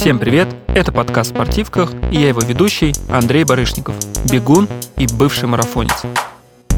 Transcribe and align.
Всем 0.00 0.18
привет! 0.18 0.48
Это 0.68 0.92
подкаст 0.92 1.28
«Спортивках» 1.28 1.92
и 2.10 2.18
я 2.18 2.28
его 2.28 2.40
ведущий 2.40 2.94
Андрей 3.10 3.44
Барышников, 3.44 3.94
бегун 4.32 4.66
и 4.96 5.06
бывший 5.06 5.46
марафонец. 5.46 6.04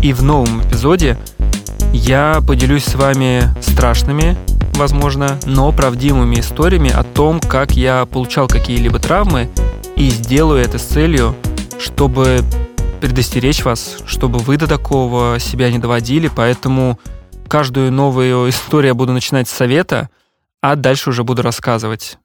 И 0.02 0.12
в 0.12 0.24
новом 0.24 0.60
эпизоде 0.60 1.16
я 1.92 2.40
поделюсь 2.44 2.84
с 2.84 2.96
вами 2.96 3.44
страшными, 3.60 4.36
возможно, 4.74 5.38
но 5.46 5.70
правдивыми 5.70 6.40
историями 6.40 6.90
о 6.90 7.04
том, 7.04 7.38
как 7.38 7.76
я 7.76 8.06
получал 8.06 8.48
какие-либо 8.48 8.98
травмы 8.98 9.48
и 9.94 10.10
сделаю 10.10 10.60
это 10.60 10.78
с 10.78 10.82
целью, 10.82 11.36
чтобы 11.78 12.40
предостеречь 13.00 13.64
вас, 13.64 13.98
чтобы 14.04 14.40
вы 14.40 14.56
до 14.56 14.66
такого 14.66 15.38
себя 15.38 15.70
не 15.70 15.78
доводили, 15.78 16.26
поэтому 16.26 16.98
каждую 17.46 17.92
новую 17.92 18.50
историю 18.50 18.88
я 18.88 18.94
буду 18.94 19.12
начинать 19.12 19.48
с 19.48 19.52
совета, 19.52 20.10
а 20.60 20.74
дальше 20.74 21.10
уже 21.10 21.22
буду 21.22 21.42
рассказывать. 21.42 22.18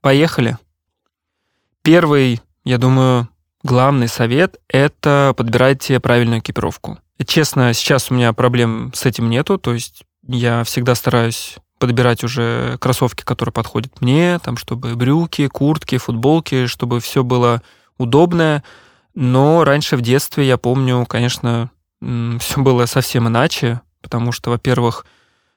Поехали. 0.00 0.58
Первый, 1.82 2.40
я 2.64 2.78
думаю, 2.78 3.28
главный 3.62 4.08
совет— 4.08 4.56
это 4.68 5.34
подбирайте 5.36 6.00
правильную 6.00 6.40
экипировку. 6.40 6.98
Честно, 7.24 7.72
сейчас 7.72 8.10
у 8.10 8.14
меня 8.14 8.32
проблем 8.32 8.92
с 8.94 9.06
этим 9.06 9.30
нету, 9.30 9.58
то 9.58 9.72
есть 9.72 10.04
я 10.26 10.64
всегда 10.64 10.94
стараюсь 10.94 11.56
подбирать 11.78 12.24
уже 12.24 12.76
кроссовки, 12.78 13.22
которые 13.22 13.52
подходят 13.52 14.00
мне, 14.00 14.38
там, 14.38 14.56
чтобы 14.56 14.94
брюки, 14.96 15.46
куртки, 15.48 15.98
футболки, 15.98 16.66
чтобы 16.66 17.00
все 17.00 17.22
было 17.22 17.62
удобное. 17.98 18.64
Но 19.14 19.64
раньше 19.64 19.96
в 19.96 20.02
детстве, 20.02 20.46
я 20.46 20.58
помню, 20.58 21.06
конечно, 21.06 21.70
все 22.00 22.60
было 22.60 22.86
совсем 22.86 23.28
иначе, 23.28 23.80
потому 24.02 24.32
что, 24.32 24.50
во-первых, 24.50 25.06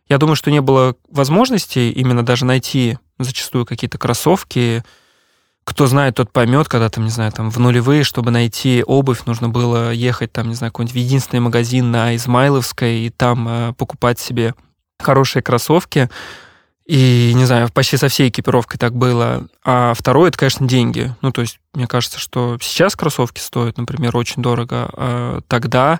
я 0.07 0.17
думаю, 0.17 0.35
что 0.35 0.51
не 0.51 0.61
было 0.61 0.95
возможности 1.09 1.79
именно 1.79 2.25
даже 2.25 2.45
найти 2.45 2.97
зачастую 3.19 3.65
какие-то 3.65 3.97
кроссовки. 3.97 4.83
Кто 5.63 5.85
знает, 5.85 6.15
тот 6.15 6.31
поймет, 6.31 6.67
когда 6.67 6.89
там, 6.89 7.03
не 7.03 7.11
знаю, 7.11 7.31
там 7.31 7.51
в 7.51 7.59
нулевые, 7.59 8.03
чтобы 8.03 8.31
найти 8.31 8.83
обувь, 8.85 9.25
нужно 9.25 9.49
было 9.49 9.91
ехать 9.91 10.31
там, 10.31 10.49
не 10.49 10.55
знаю, 10.55 10.71
какой-нибудь 10.71 10.95
в 10.95 10.97
единственный 10.97 11.41
магазин 11.41 11.91
на 11.91 12.15
Измайловской 12.15 13.01
и 13.01 13.09
там 13.09 13.47
э, 13.47 13.73
покупать 13.73 14.19
себе 14.19 14.55
хорошие 14.99 15.43
кроссовки. 15.43 16.09
И, 16.89 17.33
не 17.35 17.45
знаю, 17.45 17.69
почти 17.71 17.97
со 17.97 18.07
всей 18.07 18.29
экипировкой 18.29 18.79
так 18.79 18.95
было. 18.95 19.47
А 19.63 19.93
второе, 19.93 20.29
это, 20.29 20.39
конечно, 20.39 20.67
деньги. 20.67 21.15
Ну, 21.21 21.31
то 21.31 21.41
есть, 21.41 21.59
мне 21.75 21.85
кажется, 21.85 22.17
что 22.17 22.57
сейчас 22.59 22.95
кроссовки 22.95 23.39
стоят, 23.39 23.77
например, 23.77 24.17
очень 24.17 24.41
дорого. 24.41 24.89
А 24.93 25.41
тогда 25.47 25.99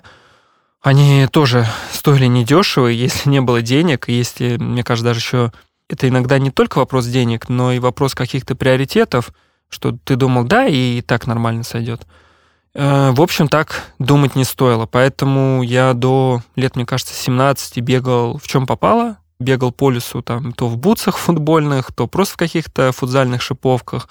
они 0.82 1.28
тоже 1.30 1.66
стоили 1.92 2.26
недешево, 2.26 2.86
если 2.88 3.28
не 3.28 3.40
было 3.40 3.62
денег, 3.62 4.08
если, 4.08 4.56
мне 4.56 4.82
кажется, 4.82 5.10
даже 5.10 5.20
еще 5.20 5.52
это 5.90 6.08
иногда 6.08 6.38
не 6.38 6.50
только 6.50 6.78
вопрос 6.78 7.06
денег, 7.06 7.48
но 7.48 7.72
и 7.72 7.80
вопрос 7.80 8.14
каких-то 8.14 8.54
приоритетов, 8.54 9.32
что 9.68 9.96
ты 10.04 10.16
думал, 10.16 10.44
да, 10.44 10.66
и 10.66 11.00
так 11.02 11.26
нормально 11.26 11.64
сойдет. 11.64 12.06
Э, 12.74 13.10
в 13.10 13.20
общем, 13.20 13.48
так 13.48 13.92
думать 13.98 14.36
не 14.36 14.44
стоило. 14.44 14.86
Поэтому 14.86 15.62
я 15.62 15.92
до 15.92 16.42
лет, 16.56 16.76
мне 16.76 16.86
кажется, 16.86 17.14
17 17.14 17.78
бегал 17.80 18.38
в 18.38 18.46
чем 18.46 18.66
попало. 18.66 19.18
Бегал 19.40 19.72
по 19.72 19.90
лесу 19.90 20.22
там 20.22 20.52
то 20.52 20.68
в 20.68 20.76
бутсах 20.76 21.16
футбольных, 21.16 21.92
то 21.92 22.06
просто 22.06 22.34
в 22.34 22.36
каких-то 22.36 22.92
футзальных 22.92 23.40
шиповках. 23.40 24.08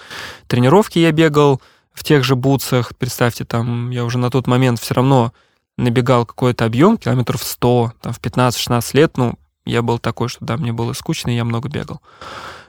Тренировки 0.47 0.97
я 0.97 1.11
бегал 1.11 1.61
в 1.94 2.03
тех 2.03 2.23
же 2.23 2.35
бутсах. 2.35 2.95
Представьте, 2.97 3.45
там 3.45 3.91
я 3.91 4.05
уже 4.05 4.17
на 4.17 4.31
тот 4.31 4.47
момент 4.47 4.80
все 4.80 4.95
равно 4.95 5.31
набегал 5.77 6.25
какой-то 6.25 6.66
объем, 6.66 6.97
километров 6.97 7.44
100, 7.44 7.94
там, 8.02 8.11
в 8.11 8.19
15-16 8.19 8.89
лет, 8.94 9.17
ну, 9.17 9.35
я 9.70 9.81
был 9.81 10.00
такой, 10.00 10.30
что 10.30 10.44
да, 10.45 10.58
мне 10.58 10.72
было 10.72 10.94
скучно, 10.94 11.30
и 11.30 11.36
я 11.36 11.45
много 11.45 11.70
бегал. 11.70 12.02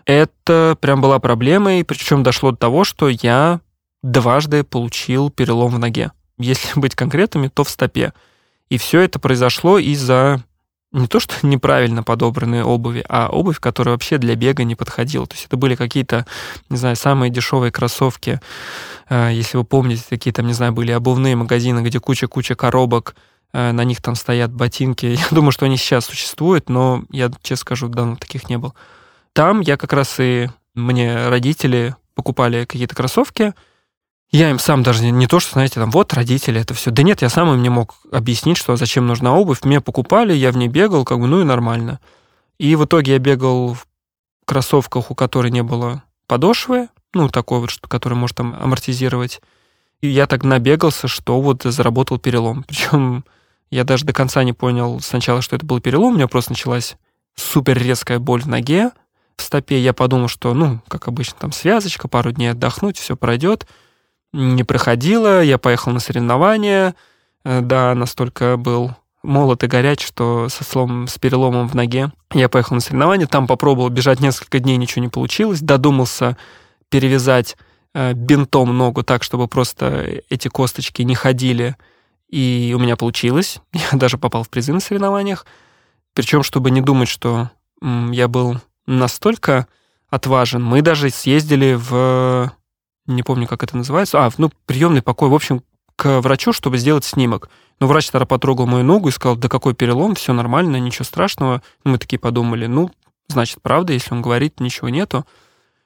Это 0.07 0.77
прям 0.81 1.01
была 1.01 1.19
проблема, 1.19 1.79
и 1.79 1.83
причем 1.83 2.23
дошло 2.23 2.51
до 2.53 2.57
того, 2.57 2.85
что 2.85 3.09
я 3.09 3.61
дважды 4.03 4.65
получил 4.65 5.31
перелом 5.31 5.73
в 5.73 5.79
ноге. 5.79 6.13
Если 6.39 6.69
быть 6.79 6.95
конкретными, 6.95 7.49
то 7.49 7.65
в 7.65 7.71
стопе. 7.71 8.13
И 8.69 8.79
все 8.79 9.01
это 9.01 9.19
произошло 9.19 9.79
из-за 9.79 10.43
не 10.93 11.07
то 11.07 11.21
что 11.21 11.35
неправильно 11.47 12.03
подобранные 12.03 12.65
обуви, 12.65 13.05
а 13.09 13.29
обувь, 13.29 13.61
которая 13.61 13.95
вообще 13.95 14.19
для 14.19 14.35
бега 14.35 14.65
не 14.65 14.75
подходила. 14.75 15.27
То 15.27 15.35
есть 15.35 15.47
это 15.47 15.57
были 15.57 15.75
какие-то, 15.75 16.27
не 16.69 16.77
знаю, 16.77 16.97
самые 16.97 17.31
дешевые 17.31 17.71
кроссовки. 17.71 18.41
А, 19.09 19.31
если 19.31 19.57
вы 19.57 19.65
помните, 19.65 20.03
такие 20.09 20.33
там, 20.33 20.47
не 20.47 20.53
знаю, 20.53 20.73
были 20.73 20.91
обувные 20.93 21.37
магазины, 21.37 21.81
где 21.81 22.01
куча-куча 22.01 22.55
коробок, 22.55 23.15
на 23.53 23.85
них 23.85 24.01
там 24.01 24.15
стоят 24.15 24.53
ботинки. 24.53 25.07
Я 25.07 25.27
думаю, 25.31 25.53
что 25.53 25.67
они 25.67 25.77
сейчас 25.77 26.07
существуют, 26.07 26.69
но 26.69 27.05
я, 27.11 27.31
честно 27.43 27.63
скажу, 27.63 27.89
давно 27.89 28.17
таких 28.17 28.49
не 28.49 28.59
был. 28.59 28.75
Там 29.33 29.61
я 29.61 29.77
как 29.77 29.93
раз 29.93 30.17
и 30.19 30.49
мне 30.75 31.29
родители 31.29 31.95
покупали 32.15 32.65
какие-то 32.65 32.95
кроссовки, 32.95 33.55
я 34.33 34.51
им 34.51 34.61
сам 34.61 34.85
даже 34.85 35.05
не, 35.05 35.27
то, 35.27 35.41
что, 35.41 35.55
знаете, 35.55 35.81
там, 35.81 35.91
вот 35.91 36.15
родители, 36.15 36.61
это 36.61 36.73
все. 36.73 36.93
Да 36.93 37.03
нет, 37.03 37.21
я 37.21 37.29
сам 37.29 37.53
им 37.53 37.63
не 37.63 37.69
мог 37.69 37.97
объяснить, 38.13 38.57
что 38.57 38.77
зачем 38.77 39.07
нужна 39.07 39.35
обувь. 39.35 39.65
Мне 39.65 39.81
покупали, 39.81 40.33
я 40.33 40.53
в 40.53 40.57
ней 40.57 40.69
бегал, 40.69 41.05
как 41.05 41.19
бы, 41.19 41.27
ну 41.27 41.41
и 41.41 41.45
нормально. 41.45 41.99
И 42.59 42.77
в 42.77 42.85
итоге 42.85 43.13
я 43.13 43.19
бегал 43.19 43.75
в 43.75 43.87
кроссовках, 44.45 45.11
у 45.11 45.17
которой 45.17 45.51
не 45.51 45.63
было 45.63 46.05
подошвы, 46.29 46.89
ну, 47.13 47.29
такой 47.29 47.59
вот, 47.59 47.71
который 47.89 48.15
может 48.15 48.37
там 48.37 48.57
амортизировать. 48.61 49.41
И 50.01 50.07
я 50.07 50.29
так 50.29 50.45
набегался, 50.45 51.09
что 51.09 51.41
вот 51.41 51.63
заработал 51.65 52.19
перелом. 52.19 52.63
Причем 52.69 53.25
я 53.71 53.85
даже 53.85 54.05
до 54.05 54.13
конца 54.13 54.43
не 54.45 54.53
понял 54.53 55.01
сначала, 55.01 55.43
что 55.43 55.57
это 55.57 55.65
был 55.65 55.81
перелом. 55.81 56.13
У 56.13 56.17
меня 56.17 56.29
просто 56.29 56.53
началась 56.53 56.97
супер 57.37 57.79
резкая 57.79 58.19
боль 58.19 58.43
в 58.43 58.49
ноге, 58.49 58.91
в 59.37 59.43
стопе. 59.43 59.79
Я 59.79 59.93
подумал, 59.93 60.29
что, 60.29 60.55
ну, 60.55 60.81
как 60.89 61.09
обычно, 61.09 61.37
там 61.39 61.53
связочка, 61.53 62.09
пару 62.09 62.33
дней 62.33 62.49
отдохнуть, 62.49 62.99
все 62.99 63.17
пройдет 63.17 63.67
не 64.33 64.65
проходило, 64.65 65.43
я 65.43 65.59
поехал 65.59 65.93
на 65.93 66.01
соревнования, 66.01 66.95
э, 67.45 67.61
да, 67.61 67.95
настолько 67.95 68.57
был 68.57 68.93
молод 69.23 69.65
и 69.65 69.67
горяч, 69.67 70.07
что 70.07 70.49
со 70.49 70.65
слом, 70.65 71.07
с 71.07 71.19
переломом 71.19 71.69
в 71.69 71.75
ноге. 71.75 72.13
Я 72.33 72.49
поехал 72.49 72.75
на 72.75 72.81
соревнования, 72.81 73.27
там 73.27 73.47
попробовал 73.47 73.91
бежать 73.91 74.21
несколько 74.21 74.61
дней, 74.61 74.77
ничего 74.77 75.03
не 75.03 75.09
получилось, 75.11 75.61
додумался 75.61 76.37
перевязать 76.89 77.57
э, 77.95 78.13
бинтом 78.13 78.77
ногу 78.77 79.03
так, 79.03 79.23
чтобы 79.23 79.49
просто 79.49 80.23
эти 80.29 80.49
косточки 80.49 81.03
не 81.03 81.15
ходили, 81.15 81.77
и 82.31 82.73
у 82.77 82.79
меня 82.79 82.97
получилось. 82.97 83.61
Я 83.73 83.99
даже 83.99 84.19
попал 84.19 84.43
в 84.43 84.49
призы 84.49 84.73
на 84.73 84.81
соревнованиях. 84.81 85.47
Причем, 86.15 86.43
чтобы 86.43 86.71
не 86.71 86.81
думать, 86.81 87.09
что 87.09 87.51
я 87.81 88.29
был 88.29 88.57
настолько 88.87 89.69
отважен, 90.11 90.63
мы 90.63 90.83
даже 90.83 91.09
съездили 91.09 91.75
в 91.79 92.53
не 93.11 93.23
помню, 93.23 93.47
как 93.47 93.63
это 93.63 93.77
называется, 93.77 94.25
а, 94.25 94.31
ну, 94.39 94.51
приемный 94.67 95.03
покой, 95.03 95.29
в 95.29 95.35
общем, 95.35 95.63
к 95.97 96.21
врачу, 96.21 96.53
чтобы 96.53 96.79
сделать 96.79 97.05
снимок. 97.05 97.51
Но 97.79 97.87
врач 97.87 98.09
тогда 98.11 98.27
потрогал 98.27 98.67
мою 98.67 98.85
ногу 98.85 99.09
и 99.09 99.13
сказал, 99.13 99.37
да 99.37 99.49
какой 99.49 99.75
перелом, 99.75 100.15
все 100.15 100.33
нормально, 100.33 100.77
ничего 100.77 101.05
страшного. 101.05 101.63
Мы 101.85 101.99
такие 101.99 102.19
подумали, 102.19 102.67
ну, 102.67 102.91
значит, 103.29 103.61
правда, 103.63 103.93
если 103.93 104.15
он 104.15 104.23
говорит, 104.23 104.61
ничего 104.61 104.89
нету. 104.89 105.27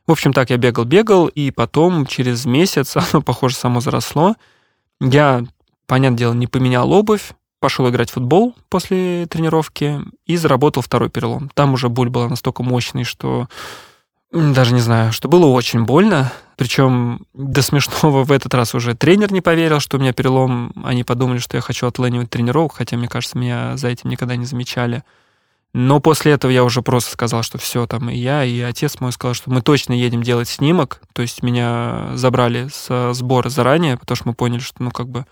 В 0.06 0.12
общем, 0.12 0.32
так 0.32 0.50
я 0.50 0.56
бегал-бегал, 0.56 1.26
и 1.26 1.50
потом 1.50 2.06
через 2.06 2.44
месяц 2.44 2.96
оно, 3.12 3.22
похоже, 3.22 3.56
само 3.56 3.80
заросло. 3.80 4.36
Я, 5.00 5.44
понятное 5.86 6.18
дело, 6.18 6.32
не 6.34 6.46
поменял 6.46 6.90
обувь, 6.92 7.32
пошел 7.60 7.88
играть 7.88 8.10
в 8.10 8.14
футбол 8.14 8.54
после 8.68 9.26
тренировки 9.26 10.00
и 10.26 10.36
заработал 10.36 10.82
второй 10.82 11.08
перелом. 11.08 11.50
Там 11.54 11.72
уже 11.72 11.88
боль 11.88 12.10
была 12.10 12.28
настолько 12.28 12.62
мощной, 12.62 13.04
что 13.04 13.48
даже 14.32 14.74
не 14.74 14.80
знаю, 14.80 15.12
что 15.12 15.28
было 15.28 15.46
очень 15.46 15.84
больно. 15.84 16.32
Причем 16.56 17.26
до 17.34 17.62
смешного 17.62 18.24
в 18.24 18.32
этот 18.32 18.52
раз 18.54 18.74
уже 18.74 18.94
тренер 18.94 19.32
не 19.32 19.40
поверил, 19.40 19.80
что 19.80 19.96
у 19.96 20.00
меня 20.00 20.12
перелом. 20.12 20.72
Они 20.84 21.04
подумали, 21.04 21.38
что 21.38 21.56
я 21.56 21.60
хочу 21.60 21.86
отлынивать 21.86 22.30
тренировок, 22.30 22.74
хотя, 22.74 22.96
мне 22.96 23.08
кажется, 23.08 23.38
меня 23.38 23.76
за 23.76 23.88
этим 23.88 24.10
никогда 24.10 24.36
не 24.36 24.44
замечали. 24.44 25.02
Но 25.72 25.98
после 26.00 26.32
этого 26.32 26.50
я 26.52 26.62
уже 26.62 26.82
просто 26.82 27.12
сказал, 27.12 27.42
что 27.42 27.58
все, 27.58 27.86
там 27.86 28.08
и 28.08 28.16
я, 28.16 28.44
и 28.44 28.60
отец 28.60 29.00
мой 29.00 29.10
сказал, 29.10 29.34
что 29.34 29.50
мы 29.50 29.62
точно 29.62 29.92
едем 29.92 30.22
делать 30.22 30.48
снимок. 30.48 31.00
То 31.12 31.22
есть 31.22 31.42
меня 31.42 32.10
забрали 32.14 32.68
с 32.72 33.14
сбора 33.14 33.48
заранее, 33.48 33.96
потому 33.96 34.16
что 34.16 34.28
мы 34.28 34.34
поняли, 34.34 34.60
что, 34.60 34.82
ну, 34.82 34.90
как 34.90 35.08
бы 35.08 35.26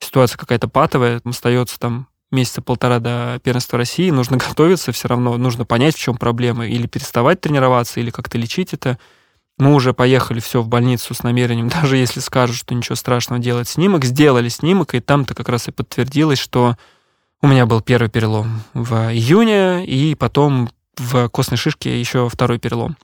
ситуация 0.00 0.38
какая-то 0.38 0.68
патовая, 0.68 1.20
остается 1.24 1.78
там 1.78 2.08
месяца 2.30 2.62
полтора 2.62 2.98
до 2.98 3.40
первенства 3.42 3.78
России, 3.78 4.10
нужно 4.10 4.36
готовиться 4.48 4.92
все 4.92 5.08
равно, 5.08 5.36
нужно 5.36 5.64
понять, 5.64 5.96
в 5.96 6.00
чем 6.00 6.16
проблема, 6.16 6.66
или 6.66 6.86
переставать 6.86 7.40
тренироваться, 7.40 8.00
или 8.00 8.10
как-то 8.10 8.38
лечить 8.38 8.72
это. 8.72 8.98
Мы 9.58 9.74
уже 9.74 9.92
поехали 9.92 10.40
все 10.40 10.62
в 10.62 10.68
больницу 10.68 11.12
с 11.14 11.22
намерением, 11.22 11.68
даже 11.82 11.96
если 11.96 12.20
скажут, 12.20 12.56
что 12.56 12.74
ничего 12.74 12.96
страшного 12.96 13.42
делать 13.42 13.68
снимок, 13.68 14.04
сделали 14.04 14.48
снимок, 14.48 14.94
и 14.94 15.00
там-то 15.00 15.34
как 15.34 15.48
раз 15.48 15.68
и 15.68 15.72
подтвердилось, 15.72 16.38
что 16.38 16.76
у 17.42 17.46
меня 17.46 17.66
был 17.66 17.80
первый 17.80 18.10
перелом 18.10 18.62
в 18.74 18.94
июне, 19.12 19.84
и 19.86 20.14
потом 20.14 20.70
в 20.96 21.28
костной 21.28 21.56
шишке 21.56 21.98
еще 21.98 22.28
второй 22.28 22.58
перелом. 22.58 22.96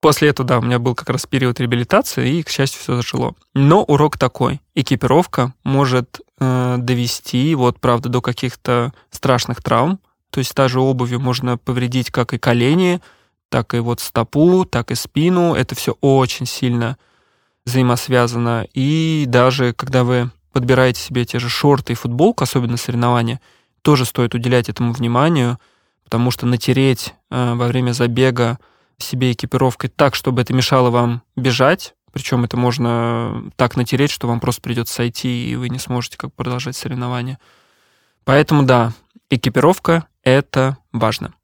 После 0.00 0.30
этого, 0.30 0.48
да, 0.48 0.58
у 0.58 0.62
меня 0.62 0.78
был 0.78 0.94
как 0.94 1.10
раз 1.10 1.26
период 1.26 1.60
реабилитации, 1.60 2.38
и, 2.38 2.42
к 2.42 2.48
счастью, 2.48 2.80
все 2.80 2.96
зажило. 2.96 3.34
Но 3.54 3.84
урок 3.84 4.16
такой. 4.16 4.60
Экипировка 4.74 5.52
может 5.62 6.20
э, 6.40 6.76
довести, 6.78 7.54
вот, 7.54 7.78
правда, 7.80 8.08
до 8.08 8.22
каких-то 8.22 8.94
страшных 9.10 9.62
травм. 9.62 10.00
То 10.30 10.38
есть 10.38 10.54
та 10.54 10.68
же 10.68 10.80
обувью 10.80 11.20
можно 11.20 11.58
повредить 11.58 12.10
как 12.10 12.32
и 12.32 12.38
колени, 12.38 13.00
так 13.50 13.74
и 13.74 13.78
вот 13.78 14.00
стопу, 14.00 14.64
так 14.64 14.90
и 14.90 14.94
спину. 14.94 15.54
Это 15.54 15.74
все 15.74 15.96
очень 16.00 16.46
сильно 16.46 16.96
взаимосвязано. 17.66 18.66
И 18.72 19.24
даже 19.26 19.74
когда 19.74 20.04
вы 20.04 20.30
подбираете 20.52 21.00
себе 21.00 21.26
те 21.26 21.38
же 21.38 21.50
шорты 21.50 21.92
и 21.92 21.96
футболку, 21.96 22.44
особенно 22.44 22.78
соревнования, 22.78 23.40
тоже 23.82 24.06
стоит 24.06 24.34
уделять 24.34 24.70
этому 24.70 24.92
вниманию, 24.92 25.58
потому 26.04 26.30
что 26.30 26.46
натереть 26.46 27.14
э, 27.30 27.54
во 27.54 27.66
время 27.66 27.92
забега 27.92 28.58
себе 29.02 29.32
экипировкой 29.32 29.90
так, 29.90 30.14
чтобы 30.14 30.42
это 30.42 30.52
мешало 30.52 30.90
вам 30.90 31.22
бежать, 31.36 31.94
причем 32.12 32.44
это 32.44 32.56
можно 32.56 33.50
так 33.56 33.76
натереть, 33.76 34.10
что 34.10 34.26
вам 34.26 34.40
просто 34.40 34.62
придется 34.62 34.94
сойти, 34.94 35.50
и 35.50 35.56
вы 35.56 35.68
не 35.68 35.78
сможете 35.78 36.18
как 36.18 36.34
продолжать 36.34 36.76
соревнования. 36.76 37.38
Поэтому 38.24 38.64
да, 38.64 38.92
экипировка— 39.30 40.06
это 40.22 40.76
важно. 40.92 41.34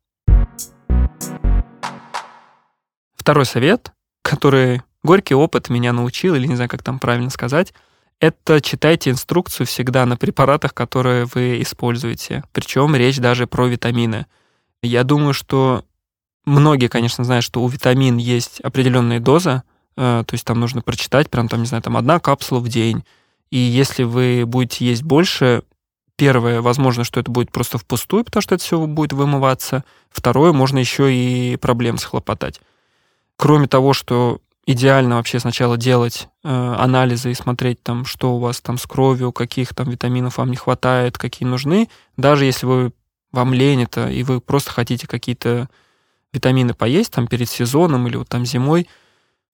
Второй 3.15 3.47
совет, 3.47 3.93
который 4.23 4.83
горький 5.03 5.35
опыт 5.35 5.69
меня 5.69 5.93
научил, 5.93 6.35
или 6.35 6.47
не 6.47 6.57
знаю, 6.57 6.71
как 6.71 6.83
там 6.83 6.99
правильно 6.99 7.31
сказать, 7.31 7.73
это 8.21 8.61
читайте 8.61 9.11
инструкцию 9.11 9.67
всегда 9.67 10.07
на 10.07 10.17
препаратах, 10.17 10.75
которые 10.75 11.27
вы 11.27 11.61
используете. 11.61 12.45
Причем 12.53 12.95
речь 12.97 13.19
даже 13.19 13.47
про 13.47 13.67
витамины. 13.67 14.27
Я 14.83 15.05
думаю, 15.05 15.35
что 15.35 15.85
многие, 16.47 16.89
конечно, 16.89 17.25
знают, 17.25 17.45
что 17.45 17.63
у 17.63 17.69
витамин 17.69 18.17
есть 18.17 18.61
определенная 18.61 19.21
доза, 19.21 19.65
э, 19.97 20.25
то 20.27 20.35
есть 20.35 20.45
там 20.45 20.61
нужно 20.61 20.81
прочитать, 20.81 21.29
прям 21.29 21.49
там, 21.49 21.61
не 21.61 21.67
знаю, 21.67 21.83
там 21.83 21.97
одна 21.97 22.21
капсула 22.21 22.61
в 22.61 22.69
день. 22.69 23.05
И 23.51 23.59
если 23.59 24.05
вы 24.05 24.45
будете 24.47 24.87
есть 24.87 25.03
больше, 25.03 25.63
первое, 26.17 26.63
возможно, 26.63 27.05
что 27.05 27.21
это 27.21 27.31
будет 27.31 27.53
просто 27.53 27.79
впустую, 27.79 28.25
потому 28.25 28.43
что 28.43 28.55
это 28.55 28.65
все 28.65 28.85
будет 28.87 29.13
вымываться. 29.13 29.85
Второе, 30.11 30.53
можно 30.53 30.79
еще 30.79 31.13
и 31.13 31.57
проблем 31.57 31.99
схлопотать. 31.99 32.61
Кроме 33.37 33.69
того, 33.69 33.93
что 33.93 34.41
идеально 34.67 35.17
вообще 35.17 35.39
сначала 35.39 35.77
делать 35.77 36.29
э, 36.43 36.75
анализы 36.79 37.31
и 37.31 37.35
смотреть 37.35 37.83
там, 37.83 38.05
что 38.05 38.35
у 38.35 38.39
вас 38.39 38.61
там 38.61 38.79
с 38.79 38.87
кровью, 38.87 39.31
каких 39.33 39.75
там 39.75 39.91
витаминов 39.91 40.39
вам 40.39 40.51
не 40.51 40.57
хватает, 40.57 41.19
какие 41.19 41.47
нужны. 41.47 41.89
Даже 42.17 42.47
если 42.47 42.67
вы 42.67 42.93
вам 43.31 43.53
лень 43.55 43.83
это, 43.83 44.09
и 44.11 44.23
вы 44.23 44.41
просто 44.41 44.73
хотите 44.73 45.07
какие-то 45.07 45.69
витамины 46.37 46.75
поесть 46.75 47.13
там 47.13 47.27
перед 47.27 47.49
сезоном 47.51 48.07
или 48.07 48.17
вот 48.17 48.29
там 48.29 48.47
зимой, 48.47 48.87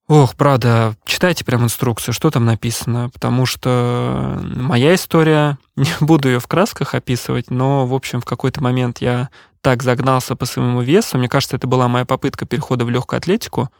Ох, 0.09 0.35
правда, 0.35 0.97
читайте 1.07 1.45
прям 1.45 1.63
инструкцию, 1.63 2.13
что 2.13 2.31
там 2.31 2.45
написано, 2.45 3.09
потому 3.11 3.47
что 3.47 4.39
моя 4.43 4.95
история, 4.95 5.59
не 5.77 5.89
буду 6.01 6.29
ее 6.29 6.41
в 6.41 6.49
красках 6.49 6.95
описывать, 6.95 7.51
но, 7.51 7.87
в 7.87 7.95
общем, 7.95 8.21
в 8.21 8.25
какой-то 8.25 8.63
момент 8.63 8.99
я 8.99 9.31
так 9.61 9.83
загнался 9.85 10.35
по 10.35 10.45
своему 10.45 10.83
весу, 10.83 11.19
мне 11.19 11.29
кажется, 11.29 11.57
это 11.57 11.69
была 11.69 11.87
моя 11.87 12.05
попытка 12.05 12.47
перехода 12.47 12.85
в 12.85 12.91
легкую 12.91 13.19
атлетику, 13.19 13.71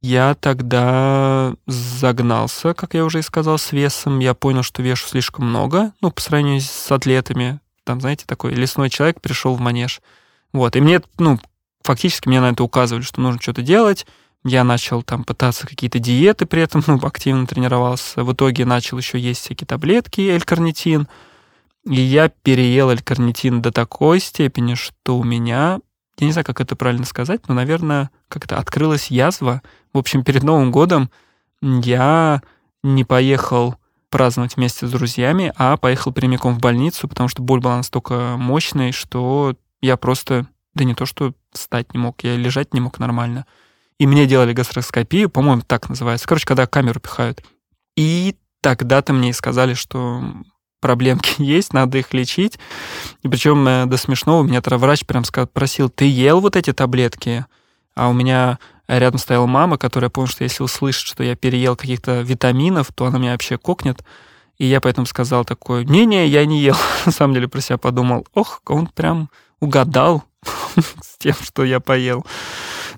я 0.00 0.34
тогда 0.34 1.54
загнался, 1.66 2.74
как 2.74 2.92
я 2.92 3.06
уже 3.06 3.20
и 3.20 3.22
сказал, 3.22 3.56
с 3.56 3.72
весом. 3.72 4.18
Я 4.18 4.34
понял, 4.34 4.62
что 4.62 4.82
вешу 4.82 5.08
слишком 5.08 5.46
много, 5.46 5.92
ну, 6.02 6.10
по 6.10 6.20
сравнению 6.20 6.60
с 6.60 6.92
атлетами. 6.92 7.58
Там, 7.84 8.02
знаете, 8.02 8.24
такой 8.26 8.52
лесной 8.52 8.90
человек 8.90 9.22
пришел 9.22 9.54
в 9.54 9.60
манеж. 9.60 10.02
Вот, 10.52 10.76
и 10.76 10.82
мне, 10.82 11.00
ну, 11.18 11.38
фактически 11.84 12.28
мне 12.28 12.40
на 12.40 12.50
это 12.50 12.64
указывали, 12.64 13.04
что 13.04 13.20
нужно 13.20 13.40
что-то 13.40 13.62
делать. 13.62 14.06
Я 14.44 14.64
начал 14.64 15.02
там 15.02 15.24
пытаться 15.24 15.66
какие-то 15.66 15.98
диеты 15.98 16.46
при 16.46 16.62
этом, 16.62 16.82
ну, 16.88 16.98
активно 17.02 17.46
тренировался. 17.46 18.24
В 18.24 18.32
итоге 18.32 18.64
начал 18.64 18.98
еще 18.98 19.18
есть 19.18 19.42
всякие 19.42 19.66
таблетки, 19.66 20.20
элькарнитин. 20.20 21.06
И 21.86 22.00
я 22.00 22.30
переел 22.30 22.90
элькарнитин 22.90 23.62
до 23.62 23.70
такой 23.70 24.18
степени, 24.18 24.74
что 24.74 25.18
у 25.18 25.22
меня 25.22 25.78
я 26.18 26.26
не 26.26 26.32
знаю, 26.32 26.44
как 26.44 26.60
это 26.60 26.76
правильно 26.76 27.04
сказать, 27.04 27.48
но, 27.48 27.54
наверное, 27.54 28.10
как-то 28.28 28.58
открылась 28.58 29.08
язва. 29.08 29.62
В 29.92 29.98
общем, 29.98 30.22
перед 30.22 30.42
Новым 30.42 30.70
годом 30.70 31.10
я 31.60 32.42
не 32.82 33.04
поехал 33.04 33.76
праздновать 34.10 34.56
вместе 34.56 34.86
с 34.86 34.90
друзьями, 34.90 35.52
а 35.56 35.76
поехал 35.76 36.12
прямиком 36.12 36.54
в 36.54 36.60
больницу, 36.60 37.08
потому 37.08 37.28
что 37.28 37.42
боль 37.42 37.60
была 37.60 37.78
настолько 37.78 38.36
мощной, 38.36 38.92
что 38.92 39.56
я 39.80 39.96
просто, 39.96 40.46
да 40.74 40.84
не 40.84 40.94
то 40.94 41.04
что 41.04 41.32
встать 41.54 41.94
не 41.94 41.98
мог, 41.98 42.22
я 42.22 42.36
лежать 42.36 42.74
не 42.74 42.80
мог 42.80 42.98
нормально. 42.98 43.46
И 43.98 44.06
мне 44.06 44.26
делали 44.26 44.52
гастроскопию, 44.52 45.30
по-моему, 45.30 45.62
так 45.62 45.88
называется. 45.88 46.26
Короче, 46.26 46.46
когда 46.46 46.66
камеру 46.66 47.00
пихают. 47.00 47.42
И 47.96 48.36
тогда-то 48.60 49.12
мне 49.12 49.30
и 49.30 49.34
сказали, 49.34 49.74
что 49.74 50.22
проблемки 50.80 51.34
есть, 51.42 51.72
надо 51.72 51.98
их 51.98 52.12
лечить. 52.12 52.58
И 53.22 53.28
причем 53.28 53.66
э, 53.66 53.86
до 53.86 53.96
смешного 53.96 54.42
меня 54.42 54.60
врач 54.64 55.06
прям 55.06 55.24
спросил, 55.24 55.88
ты 55.88 56.06
ел 56.06 56.40
вот 56.40 56.56
эти 56.56 56.72
таблетки? 56.72 57.46
А 57.94 58.08
у 58.08 58.12
меня 58.12 58.58
рядом 58.88 59.18
стояла 59.18 59.46
мама, 59.46 59.78
которая 59.78 60.10
поняла, 60.10 60.30
что 60.30 60.44
если 60.44 60.62
услышит, 60.62 61.06
что 61.06 61.22
я 61.22 61.36
переел 61.36 61.76
каких-то 61.76 62.20
витаминов, 62.22 62.88
то 62.94 63.06
она 63.06 63.18
меня 63.18 63.32
вообще 63.32 63.56
кокнет. 63.56 64.04
И 64.58 64.66
я 64.66 64.80
поэтому 64.80 65.06
сказал 65.06 65.44
такой, 65.44 65.84
не-не, 65.84 66.26
я 66.26 66.44
не 66.44 66.60
ел. 66.60 66.76
На 67.06 67.12
самом 67.12 67.34
деле 67.34 67.48
про 67.48 67.60
себя 67.60 67.78
подумал, 67.78 68.26
ох, 68.34 68.60
он 68.66 68.86
прям 68.88 69.30
угадал 69.60 70.24
с 71.02 71.18
тем, 71.18 71.34
что 71.40 71.64
я 71.64 71.80
поел. 71.80 72.24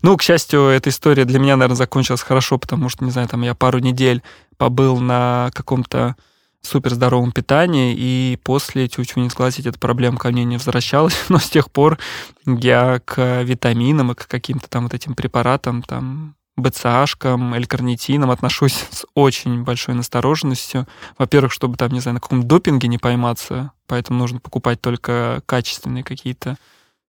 Ну, 0.02 0.16
к 0.16 0.22
счастью, 0.22 0.62
эта 0.64 0.90
история 0.90 1.25
для 1.25 1.38
меня, 1.38 1.56
наверное, 1.56 1.76
закончилась 1.76 2.22
хорошо, 2.22 2.58
потому 2.58 2.88
что, 2.88 3.04
не 3.04 3.10
знаю, 3.10 3.28
там 3.28 3.43
я 3.43 3.54
пару 3.54 3.78
недель 3.78 4.22
побыл 4.56 4.98
на 4.98 5.50
каком-то 5.54 6.16
суперздоровом 6.62 7.32
питании, 7.32 7.94
и 7.96 8.38
после, 8.43 8.88
чуть-чуть 8.88 9.16
не 9.16 9.28
сглазить, 9.28 9.66
эта 9.66 9.78
проблема 9.78 10.19
ко 10.19 10.31
мне 10.31 10.44
не 10.44 10.56
возвращалась, 10.56 11.16
но 11.28 11.38
с 11.38 11.48
тех 11.48 11.70
пор 11.70 11.98
я 12.44 13.00
к 13.04 13.43
витаминам 13.43 14.12
и 14.12 14.14
к 14.14 14.26
каким-то 14.26 14.69
там 14.69 14.84
вот 14.84 14.94
этим 14.94 15.14
препаратам, 15.14 15.82
там, 15.82 16.34
БЦАшкам, 16.56 17.54
L-карнитинам 17.54 18.31
отношусь 18.31 18.87
с 18.90 19.04
очень 19.14 19.62
большой 19.62 19.94
настороженностью. 19.94 20.87
Во-первых, 21.19 21.52
чтобы 21.52 21.76
там, 21.76 21.93
не 21.93 22.00
знаю, 22.00 22.14
на 22.14 22.20
каком 22.20 22.43
допинге 22.43 22.88
не 22.88 22.98
пойматься, 22.98 23.72
поэтому 23.87 24.19
нужно 24.19 24.40
покупать 24.40 24.81
только 24.81 25.43
качественные 25.46 26.02
какие-то 26.04 26.56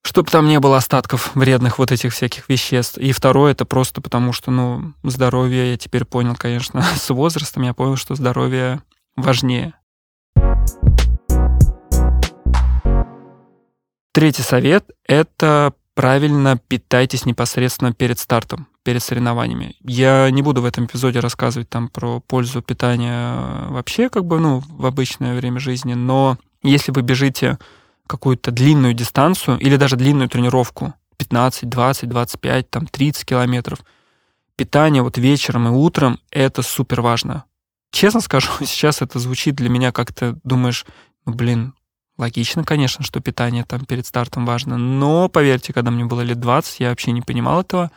чтобы 0.05 0.31
там 0.31 0.47
не 0.47 0.61
было 0.61 0.77
остатков 0.77 1.35
вредных 1.35 1.79
вот 1.79 1.91
этих 1.91 2.13
всяких 2.13 2.49
веществ. 2.49 2.99
И 2.99 3.13
второе, 3.13 3.53
это 3.53 3.65
просто 3.65 4.03
потому, 4.03 4.33
что, 4.33 4.51
ну, 4.51 4.93
здоровье, 5.03 5.73
я 5.73 5.77
теперь 5.79 6.05
понял, 6.05 6.37
конечно, 6.37 6.83
с 6.97 7.09
возрастом 7.09 7.63
я 7.63 7.73
понял, 7.73 7.97
что 7.97 8.15
здоровье 8.15 8.83
важнее. 9.17 9.73
Третий 14.13 14.43
совет— 14.43 14.85
это 15.09 15.73
правильно 15.95 16.59
питайтесь 16.69 17.25
непосредственно 17.25 17.93
перед 17.93 18.19
стартом, 18.19 18.69
перед 18.85 19.03
соревнованиями. 19.03 19.75
Я 19.81 20.31
не 20.31 20.43
буду 20.43 20.61
в 20.61 20.67
этом 20.67 20.85
эпизоде 20.85 21.21
рассказывать 21.21 21.69
там 21.71 21.89
про 21.89 22.21
пользу 22.21 22.63
питания 22.63 23.69
вообще, 23.71 24.11
как 24.11 24.27
бы, 24.27 24.39
ну, 24.39 24.63
в 24.69 24.87
обычное 24.87 25.35
время 25.35 25.59
жизни, 25.59 25.95
но 25.95 26.37
если 26.63 26.93
вы 26.93 27.03
бежите 27.03 27.59
какую-то 28.07 28.51
длинную 28.51 28.95
дистанцию 28.95 29.59
или 29.59 29.77
даже 29.77 29.97
длинную 29.97 30.29
тренировку, 30.29 30.95
15, 31.17 31.69
20, 31.69 32.09
25, 32.09 32.71
там 32.71 32.87
30 32.87 33.25
километров, 33.25 33.81
питание 34.57 35.03
вот 35.03 35.19
вечером 35.19 35.69
и 35.69 35.71
утром— 35.71 36.21
это 36.31 36.63
супер 36.63 37.01
важно. 37.01 37.45
Честно 37.91 38.21
скажу, 38.21 38.51
сейчас 38.61 39.03
это 39.03 39.19
звучит 39.19 39.55
для 39.55 39.69
меня 39.69 39.93
как-то, 39.93 40.39
думаешь, 40.45 40.85
ну, 41.27 41.35
блин, 41.35 41.75
логично, 42.19 42.65
конечно, 42.65 43.05
что 43.05 43.21
питание 43.21 43.65
там 43.65 43.85
перед 43.85 44.07
стартом 44.07 44.47
важно, 44.47 44.77
но, 44.77 45.29
поверьте, 45.29 45.73
когда 45.73 45.91
мне 45.91 46.05
было 46.05 46.21
лет 46.21 46.41
20, 46.41 46.81
я 46.81 46.91
вообще 46.91 47.13
не 47.13 47.23
понимал 47.23 47.63
этого, 47.63 47.91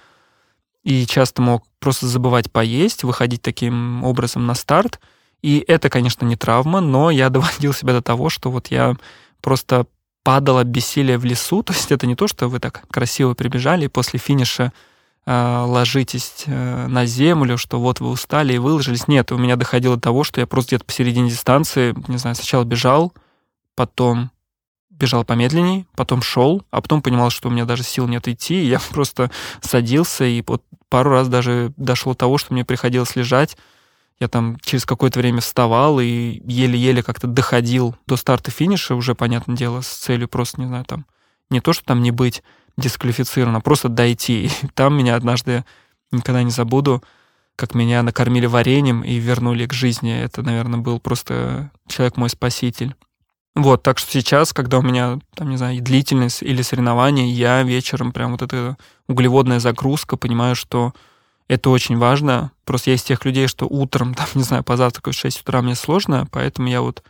и 0.84 1.06
часто 1.06 1.42
мог 1.42 1.66
просто 1.80 2.08
забывать 2.08 2.52
поесть, 2.52 3.04
выходить 3.04 3.42
таким 3.42 4.04
образом 4.04 4.46
на 4.46 4.56
старт, 4.56 5.00
и 5.42 5.64
это, 5.68 5.90
конечно, 5.90 6.26
не 6.26 6.36
травма, 6.36 6.80
но 6.80 7.12
я 7.12 7.30
доводил 7.32 7.74
себя 7.74 7.94
до 7.94 8.02
того, 8.02 8.30
что 8.30 8.50
вот 8.50 8.68
я 8.68 8.96
просто 9.42 9.86
падал 10.28 10.58
от 10.58 10.68
бессилия 10.68 11.18
в 11.18 11.24
лесу, 11.24 11.64
то 11.68 11.72
есть 11.72 11.92
это 11.92 12.06
не 12.06 12.16
то, 12.16 12.28
что 12.28 12.50
вы 12.50 12.60
так 12.60 12.84
красиво 12.92 13.34
прибежали 13.34 13.86
и 13.86 13.90
после 13.90 14.20
финиша 14.20 14.74
Э, 15.30 15.66
ложитесь 15.68 16.44
э, 16.46 16.88
на 16.88 17.06
землю, 17.06 17.58
что 17.58 17.82
вот 17.82 18.00
вы 18.00 18.08
устали 18.08 18.54
и 18.54 18.58
выложились. 18.60 19.10
Нет, 19.10 19.34
у 19.34 19.38
меня 19.38 19.58
доходило 19.58 19.96
до 19.96 20.02
того, 20.02 20.24
что 20.24 20.40
я 20.40 20.48
просто 20.48 20.70
где-то 20.70 20.86
посередине 20.86 21.30
дистанции, 21.30 21.94
не 22.08 22.18
знаю, 22.18 22.38
сначала 22.38 22.64
бежал, 22.64 23.12
потом 23.76 24.32
бежал 24.90 25.26
помедленней, 25.26 25.86
потом 25.98 26.22
шел, 26.22 26.64
а 26.72 26.82
потом 26.82 27.02
понимал, 27.02 27.30
что 27.30 27.50
у 27.50 27.52
меня 27.52 27.66
даже 27.66 27.84
сил 27.84 28.08
нет 28.08 28.26
идти, 28.30 28.64
и 28.64 28.68
я 28.68 28.80
просто 28.92 29.30
садился, 29.60 30.24
и 30.24 30.42
вот 30.48 30.64
пару 30.88 31.10
раз 31.10 31.28
даже 31.28 31.74
дошло 31.76 32.14
до 32.14 32.20
того, 32.20 32.38
что 32.38 32.54
мне 32.54 32.64
приходилось 32.64 33.18
лежать. 33.18 33.58
Я 34.20 34.28
там 34.28 34.58
через 34.62 34.86
какое-то 34.86 35.20
время 35.20 35.42
вставал 35.42 36.00
и 36.00 36.42
еле-еле 36.46 37.04
как-то 37.04 37.28
доходил 37.28 37.96
до 38.08 38.16
старта 38.16 38.50
финиша, 38.50 38.96
уже, 38.96 39.14
понятное 39.14 39.56
дело, 39.56 39.82
с 39.82 39.88
целью 39.88 40.28
просто, 40.28 40.60
не 40.60 40.68
знаю, 40.68 40.86
там, 40.86 41.06
не 41.50 41.62
то, 41.62 41.72
что 41.72 41.86
там 41.86 42.02
не 42.02 42.12
быть, 42.12 42.44
дисквалифицировано, 42.78 43.62
просто 43.62 43.90
дойти. 43.90 44.46
И 44.64 44.68
там 44.74 44.98
меня 44.98 45.16
однажды, 45.16 45.66
никогда 46.12 46.44
не 46.44 46.52
забуду, 46.52 47.04
как 47.56 47.74
меня 47.74 48.04
накормили 48.04 48.46
вареньем 48.46 49.02
и 49.02 49.16
вернули 49.16 49.66
к 49.66 49.74
жизни. 49.74 50.16
Это, 50.16 50.44
наверное, 50.44 50.80
был 50.80 51.00
просто 51.00 51.72
человек 51.88 52.16
мой 52.16 52.30
спаситель. 52.30 52.96
Вот, 53.56 53.82
так 53.82 53.98
что 53.98 54.12
сейчас, 54.12 54.54
когда 54.54 54.78
у 54.78 54.84
меня, 54.84 55.20
там, 55.34 55.50
не 55.50 55.58
знаю, 55.58 55.82
длительность 55.82 56.44
или 56.44 56.62
соревнование, 56.62 57.28
я 57.32 57.64
вечером 57.64 58.12
прям 58.12 58.34
вот 58.34 58.44
эта 58.44 58.78
углеводная 59.08 59.60
загрузка, 59.60 60.16
понимаю, 60.16 60.56
что 60.56 60.94
это 61.48 61.70
очень 61.70 61.98
важно. 61.98 62.52
Просто 62.66 62.92
я 62.92 62.96
из 62.96 63.04
тех 63.04 63.24
людей, 63.26 63.48
что 63.48 63.68
утром, 63.68 64.14
там, 64.16 64.28
не 64.34 64.44
знаю, 64.44 64.64
позавтракать 64.64 65.16
в 65.16 65.20
6 65.20 65.42
утра 65.42 65.62
мне 65.62 65.76
сложно, 65.76 66.28
поэтому 66.32 66.68
я 66.68 66.82
вот 66.82 67.04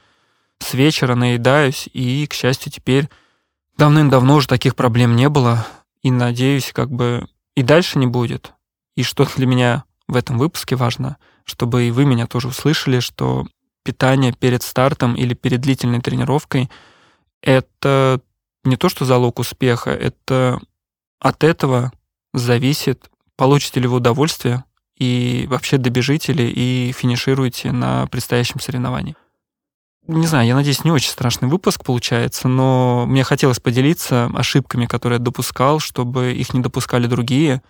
с 0.60 0.74
вечера 0.74 1.16
наедаюсь, 1.16 1.88
и, 1.94 2.26
к 2.28 2.34
счастью, 2.34 2.72
теперь 2.72 3.10
давным-давно 3.78 4.36
уже 4.36 4.48
таких 4.48 4.76
проблем 4.76 5.16
не 5.16 5.30
было, 5.30 5.68
и 6.02 6.10
надеюсь, 6.10 6.72
как 6.74 6.92
бы 6.92 7.28
и 7.56 7.62
дальше 7.62 8.00
не 8.00 8.08
будет. 8.08 8.54
И 8.96 9.04
что 9.04 9.28
для 9.36 9.46
меня 9.46 9.84
в 10.08 10.16
этом 10.16 10.38
выпуске 10.38 10.76
важно, 10.76 11.18
чтобы 11.44 11.84
и 11.84 11.92
вы 11.92 12.06
меня 12.06 12.26
тоже 12.28 12.48
услышали, 12.48 13.00
что 13.00 13.48
питание 13.84 14.34
перед 14.34 14.64
стартом 14.64 15.16
или 15.16 15.34
перед 15.34 15.62
длительной 15.62 16.02
тренировкой— 16.02 16.70
это 17.42 18.20
не 18.64 18.76
то, 18.76 18.90
что 18.90 19.06
залог 19.06 19.40
успеха, 19.40 19.92
это 19.92 20.60
от 21.20 21.44
этого 21.44 21.92
зависит, 22.34 23.10
получите 23.38 23.80
ли 23.80 23.88
вы 23.88 23.98
удовольствие 23.98 24.66
и 24.98 25.46
вообще 25.50 25.78
добежите 25.78 26.34
ли 26.34 26.50
и 26.50 26.92
финишируете 26.92 27.72
на 27.72 28.08
предстоящем 28.08 28.60
соревновании 28.60 29.16
не 30.08 30.26
знаю, 30.26 30.48
я 30.48 30.56
надеюсь, 30.56 30.84
не 30.84 30.92
очень 30.92 31.10
страшный 31.10 31.50
выпуск 31.50 31.84
получается, 31.84 32.48
но 32.48 33.06
мне 33.08 33.24
хотелось 33.24 33.60
поделиться 33.60 34.32
ошибками, 34.34 34.86
которые 34.86 35.18
я 35.18 35.24
допускал, 35.24 35.80
чтобы 35.80 36.34
их 36.34 36.54
не 36.54 36.62
допускали 36.62 37.08
другие. 37.08 37.62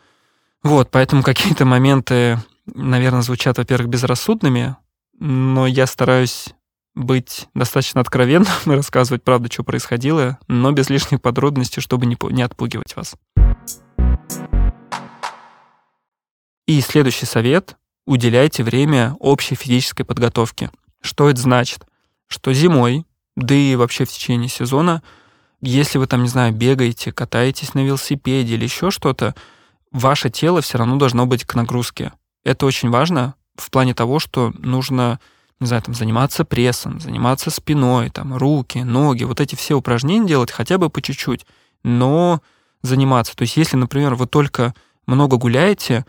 Вот, 0.63 0.89
поэтому 0.91 1.23
какие-то 1.23 1.65
моменты, 1.65 2.39
наверное, 2.73 3.21
звучат, 3.21 3.57
во-первых, 3.57 3.89
безрассудными, 3.89 4.75
но 5.19 5.65
я 5.65 5.87
стараюсь 5.87 6.49
быть 6.93 7.47
достаточно 7.55 8.01
откровенным 8.01 8.47
и 8.65 8.69
рассказывать 8.69 9.23
правду, 9.23 9.51
что 9.51 9.63
происходило, 9.63 10.37
но 10.47 10.71
без 10.71 10.89
лишних 10.89 11.21
подробностей, 11.21 11.81
чтобы 11.81 12.05
не, 12.05 12.17
не 12.31 12.43
отпугивать 12.43 12.95
вас. 12.95 13.15
И 16.67 16.81
следующий 16.81 17.25
совет— 17.25 17.77
уделяйте 18.05 18.63
время 18.63 19.15
общей 19.19 19.55
физической 19.55 20.03
подготовке. 20.03 20.69
Что 21.01 21.29
это 21.29 21.41
значит? 21.41 21.87
что 22.27 22.53
зимой, 22.53 23.05
да 23.35 23.55
и 23.55 23.75
вообще 23.75 24.05
в 24.05 24.11
течение 24.11 24.49
сезона, 24.49 25.01
если 25.61 25.97
вы 25.97 26.07
там, 26.07 26.23
не 26.23 26.29
знаю, 26.29 26.53
бегаете, 26.53 27.11
катаетесь 27.11 27.73
на 27.73 27.83
велосипеде 27.83 28.55
или 28.55 28.63
еще 28.63 28.91
что-то, 28.91 29.33
ваше 29.91 30.29
тело 30.29 30.61
все 30.61 30.77
равно 30.77 30.97
должно 30.97 31.25
быть 31.25 31.45
к 31.45 31.55
нагрузке. 31.55 32.13
Это 32.43 32.65
очень 32.65 32.89
важно 32.89 33.35
в 33.55 33.71
плане 33.71 33.93
того, 33.93 34.19
что 34.19 34.53
нужно, 34.59 35.19
не 35.59 35.67
знаю, 35.67 35.81
там, 35.81 35.95
заниматься 35.95 36.45
прессом, 36.45 36.99
заниматься 36.99 37.49
спиной, 37.49 38.09
там, 38.09 38.35
руки, 38.35 38.79
ноги, 38.79 39.23
вот 39.23 39.41
эти 39.41 39.55
все 39.55 39.75
упражнения 39.75 40.27
делать 40.27 40.51
хотя 40.51 40.77
бы 40.77 40.89
по 40.89 41.01
чуть-чуть, 41.01 41.45
но 41.83 42.41
заниматься. 42.83 43.35
То 43.35 43.43
есть 43.43 43.57
если, 43.57 43.77
например, 43.77 44.15
вы 44.15 44.27
только 44.27 44.75
много 45.07 45.37
гуляете, 45.37 46.05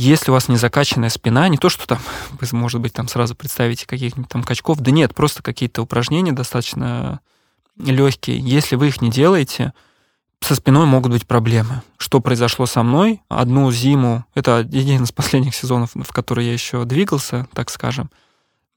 если 0.00 0.30
у 0.30 0.34
вас 0.34 0.48
не 0.48 0.56
закачанная 0.56 1.10
спина, 1.10 1.48
не 1.48 1.58
то, 1.58 1.68
что 1.68 1.86
там, 1.86 1.98
вы, 2.40 2.46
может 2.56 2.80
быть, 2.80 2.92
там 2.92 3.08
сразу 3.08 3.34
представите 3.34 3.86
каких-нибудь 3.86 4.30
там 4.30 4.42
качков, 4.42 4.78
да 4.80 4.90
нет, 4.90 5.14
просто 5.14 5.42
какие-то 5.42 5.82
упражнения 5.82 6.32
достаточно 6.32 7.20
легкие. 7.76 8.38
Если 8.38 8.76
вы 8.76 8.88
их 8.88 9.00
не 9.00 9.10
делаете, 9.10 9.72
со 10.40 10.54
спиной 10.54 10.86
могут 10.86 11.12
быть 11.12 11.26
проблемы. 11.26 11.82
Что 11.98 12.20
произошло 12.20 12.66
со 12.66 12.82
мной? 12.82 13.20
Одну 13.28 13.70
зиму, 13.70 14.24
это 14.34 14.56
один 14.56 15.04
из 15.04 15.12
последних 15.12 15.54
сезонов, 15.54 15.90
в 15.94 16.12
который 16.12 16.46
я 16.46 16.52
еще 16.52 16.84
двигался, 16.84 17.46
так 17.52 17.68
скажем, 17.70 18.10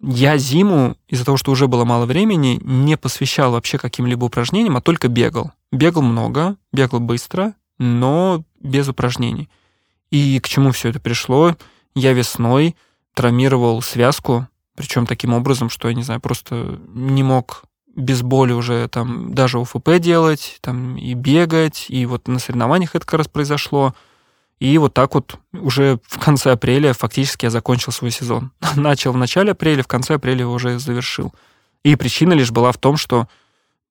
я 0.02 0.38
зиму, 0.38 0.98
из-за 1.08 1.24
того, 1.24 1.38
что 1.38 1.52
уже 1.52 1.68
было 1.68 1.86
мало 1.86 2.06
времени, 2.06 2.60
не 2.62 2.98
посвящал 2.98 3.54
вообще 3.54 3.78
каким-либо 3.78 4.26
упражнениям, 4.26 4.76
а 4.76 4.82
только 4.82 5.08
бегал. 5.08 5.52
Бегал 5.72 6.02
много, 6.02 6.58
бегал 6.74 7.00
быстро, 7.00 7.54
но 7.78 8.44
без 8.60 8.90
упражнений. 8.90 9.50
И 10.14 10.40
к 10.40 10.48
чему 10.48 10.72
все 10.72 10.90
это 10.90 11.00
пришло? 11.00 11.58
Я 11.96 12.14
весной 12.14 12.76
травмировал 13.16 13.82
связку, 13.82 14.48
причем 14.76 15.08
таким 15.08 15.34
образом, 15.34 15.72
что 15.72 15.88
я 15.88 15.96
не 15.96 16.04
знаю, 16.04 16.22
просто 16.22 16.80
не 16.94 17.24
мог 17.24 17.64
без 17.96 18.22
боли 18.22 18.54
уже 18.54 18.88
там 18.90 19.34
даже 19.34 19.58
УФП 19.58 19.98
делать, 19.98 20.60
там 20.62 20.98
и 20.98 21.16
бегать, 21.16 21.88
и 21.90 22.06
вот 22.06 22.28
на 22.28 22.38
соревнованиях 22.38 22.94
это 22.94 23.08
как 23.08 23.18
раз 23.18 23.28
произошло. 23.28 23.96
И 24.60 24.78
вот 24.78 24.94
так 24.94 25.16
вот 25.16 25.40
уже 25.52 26.00
в 26.04 26.20
конце 26.20 26.52
апреля 26.52 26.94
фактически 26.94 27.46
я 27.46 27.50
закончил 27.50 27.92
свой 27.92 28.12
сезон. 28.12 28.52
Начал 28.76 29.14
в 29.14 29.18
начале 29.18 29.54
апреля, 29.54 29.82
в 29.82 29.88
конце 29.88 30.14
апреля 30.14 30.46
уже 30.46 30.78
завершил. 30.78 31.34
И 31.82 31.96
причина 31.96 32.34
лишь 32.34 32.52
была 32.52 32.72
в 32.72 32.78
том, 32.78 32.98
что 32.98 33.28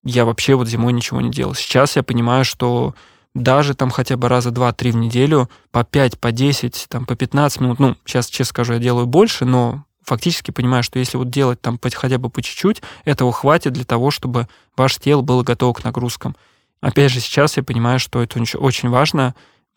я 0.05 0.25
вообще 0.25 0.55
вот 0.55 0.69
зимой 0.69 0.93
ничего 0.93 1.21
не 1.21 1.33
делал. 1.33 1.55
Сейчас 1.55 1.97
я 1.97 2.05
понимаю, 2.05 2.45
что 2.45 2.95
даже 3.35 3.75
там 3.75 3.91
хотя 3.91 4.17
бы 4.17 4.29
раза 4.29 4.51
два-три 4.51 4.93
в 4.93 4.97
неделю, 4.97 5.49
по 5.71 5.85
5, 5.85 6.19
по 6.19 6.33
10, 6.33 6.87
там, 6.89 7.07
по 7.07 7.17
15 7.17 7.61
минут, 7.61 7.79
ну, 7.79 7.97
сейчас, 8.05 8.27
честно 8.27 8.51
скажу, 8.51 8.73
я 8.75 8.79
делаю 8.79 9.07
больше, 9.07 9.45
но 9.45 9.85
фактически 10.05 10.51
понимаю, 10.51 10.83
что 10.83 10.99
если 10.99 11.17
вот 11.17 11.31
делать 11.31 11.61
там 11.61 11.79
хотя 11.95 12.19
бы 12.19 12.29
по 12.29 12.43
чуть-чуть, 12.43 12.83
этого 13.05 13.33
хватит 13.33 13.73
для 13.73 13.85
того, 13.85 14.11
чтобы 14.11 14.49
ваше 14.77 15.01
тело 15.01 15.23
было 15.23 15.43
готово 15.43 15.73
к 15.73 15.85
нагрузкам. 15.85 16.37
Опять 16.81 17.13
же, 17.13 17.21
сейчас 17.21 17.57
я 17.57 17.63
понимаю, 17.63 17.99
что 17.99 18.23
это 18.23 18.41
очень 18.41 18.89
важно, 18.89 19.35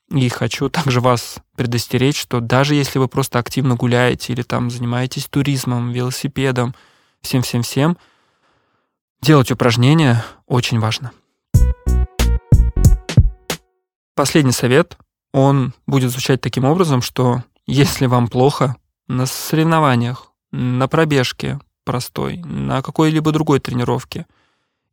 и 0.10 0.28
хочу 0.30 0.70
также 0.70 1.00
вас 1.00 1.38
предостеречь, 1.56 2.20
что 2.20 2.40
даже 2.40 2.76
если 2.76 3.00
вы 3.00 3.08
просто 3.08 3.40
активно 3.40 3.76
гуляете 3.76 4.34
или 4.34 4.42
там 4.42 4.70
занимаетесь 4.70 5.28
туризмом, 5.28 5.92
велосипедом, 5.92 6.76
всем-всем-всем, 7.22 7.98
делать 9.22 9.52
упражнения 9.52 10.24
очень 10.46 10.80
важно. 10.80 11.12
Последний 14.16 14.54
совет, 14.54 14.98
он 15.34 15.74
будет 15.86 16.12
звучать 16.12 16.40
таким 16.40 16.64
образом, 16.64 17.02
что 17.02 17.44
если 17.68 18.06
вам 18.06 18.30
плохо 18.30 18.78
на 19.08 19.26
соревнованиях, 19.26 20.32
на 20.52 20.88
пробежке 20.88 21.60
простой, 21.84 22.38
на 22.38 22.82
какой-либо 22.82 23.34
другой 23.34 23.60
тренировке, 23.60 24.26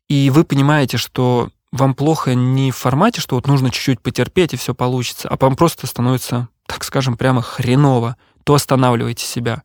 и 0.09 0.29
вы 0.31 0.43
понимаете, 0.43 0.97
что 0.97 1.51
вам 1.71 1.95
плохо 1.95 2.35
не 2.35 2.73
в 2.73 2.77
формате, 2.77 3.21
что 3.21 3.37
вот 3.37 3.47
нужно 3.47 3.71
чуть-чуть 3.71 4.01
потерпеть 4.01 4.55
и 4.55 4.57
все 4.57 4.75
получится, 4.75 5.29
а 5.29 5.37
вам 5.39 5.55
просто 5.55 5.87
становится, 5.87 6.49
так 6.67 6.83
скажем, 6.83 7.17
прямо 7.17 7.41
хреново, 7.41 8.17
то 8.45 8.55
останавливайте 8.55 9.25
себя. 9.25 9.63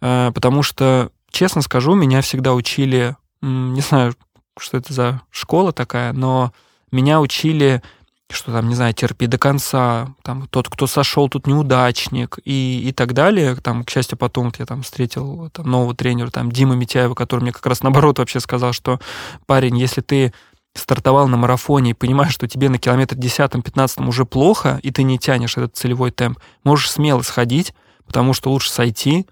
Э, 0.00 0.32
потому 0.34 0.62
что, 0.62 1.12
честно 1.30 1.60
скажу, 1.60 1.94
меня 1.94 2.22
всегда 2.22 2.54
учили, 2.54 3.16
не 3.42 3.82
знаю, 3.82 4.16
что 4.58 4.78
это 4.78 4.92
за 4.92 5.20
школа 5.30 5.72
такая, 5.72 6.12
но 6.12 6.52
меня 6.90 7.20
учили 7.20 7.82
что 8.30 8.52
там, 8.52 8.68
не 8.68 8.74
знаю, 8.74 8.92
терпи 8.92 9.26
до 9.26 9.38
конца, 9.38 10.14
там, 10.22 10.48
тот, 10.48 10.68
кто 10.68 10.86
сошел, 10.86 11.28
тут 11.28 11.46
неудачник 11.46 12.38
и, 12.44 12.82
и 12.88 12.92
так 12.92 13.14
далее. 13.14 13.56
Там, 13.56 13.84
к 13.84 13.90
счастью, 13.90 14.18
потом 14.18 14.46
вот 14.46 14.58
я 14.58 14.66
там 14.66 14.82
встретил 14.82 15.48
там, 15.50 15.70
нового 15.70 15.94
тренера, 15.94 16.30
там, 16.30 16.52
Дима 16.52 16.74
Митяева, 16.74 17.14
который 17.14 17.40
мне 17.40 17.52
как 17.52 17.64
раз 17.66 17.82
наоборот 17.82 18.18
вообще 18.18 18.40
сказал, 18.40 18.72
что, 18.72 19.00
парень, 19.46 19.78
если 19.78 20.02
ты 20.02 20.34
стартовал 20.74 21.26
на 21.28 21.36
марафоне 21.36 21.90
и 21.92 21.94
понимаешь, 21.94 22.32
что 22.32 22.46
тебе 22.46 22.68
на 22.68 22.78
километр 22.78 23.16
10-15 23.16 24.06
уже 24.06 24.24
плохо, 24.26 24.78
и 24.82 24.90
ты 24.90 25.02
не 25.02 25.18
тянешь 25.18 25.56
этот 25.56 25.76
целевой 25.76 26.10
темп, 26.10 26.38
можешь 26.64 26.90
смело 26.90 27.22
сходить, 27.22 27.74
потому 28.06 28.34
что 28.34 28.50
лучше 28.50 28.70
сойти, 28.70 29.26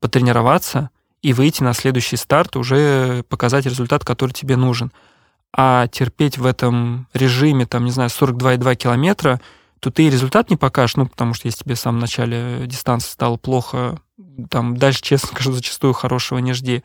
потренироваться 0.00 0.90
и 1.22 1.32
выйти 1.32 1.62
на 1.62 1.72
следующий 1.72 2.16
старт, 2.16 2.56
уже 2.56 3.22
показать 3.28 3.66
результат, 3.66 4.04
который 4.04 4.32
тебе 4.32 4.56
нужен 4.56 4.92
а 5.54 5.86
терпеть 5.88 6.38
в 6.38 6.46
этом 6.46 7.08
режиме, 7.12 7.66
там, 7.66 7.84
не 7.84 7.90
знаю, 7.90 8.10
42,2 8.10 8.74
километра, 8.74 9.40
то 9.80 9.90
ты 9.90 10.08
результат 10.08 10.48
не 10.50 10.56
покажешь, 10.56 10.96
ну, 10.96 11.06
потому 11.06 11.34
что 11.34 11.48
если 11.48 11.64
тебе 11.64 11.74
в 11.74 11.80
самом 11.80 11.98
начале 11.98 12.66
дистанции 12.66 13.10
стало 13.10 13.36
плохо, 13.36 14.00
там, 14.48 14.76
дальше, 14.76 15.02
честно 15.02 15.28
скажу, 15.28 15.52
зачастую 15.52 15.92
хорошего 15.92 16.38
не 16.38 16.52
жди. 16.52 16.82